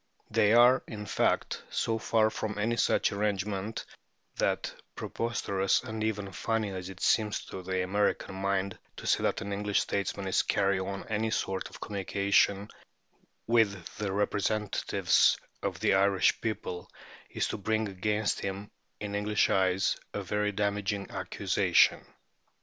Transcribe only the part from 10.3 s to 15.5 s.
carrying on any sort of communication with the representatives